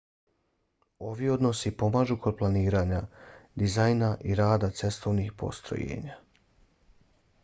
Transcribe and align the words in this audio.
ovi 1.09 1.27
odnosi 1.33 1.71
pomažu 1.81 2.15
kod 2.23 2.39
planiranja 2.39 3.01
dizajna 3.63 4.09
i 4.31 4.39
rada 4.41 4.71
cestovnih 4.81 5.31
postrojenja 5.43 6.17